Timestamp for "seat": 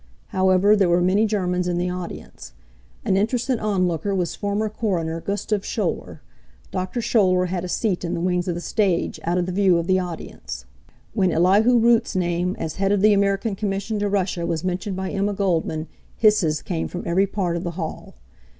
7.67-8.03